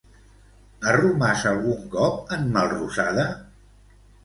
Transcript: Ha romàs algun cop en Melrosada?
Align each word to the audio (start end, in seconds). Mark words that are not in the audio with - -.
Ha 0.87 0.93
romàs 0.95 1.43
algun 1.51 1.85
cop 1.97 2.33
en 2.39 2.51
Melrosada? 2.57 3.29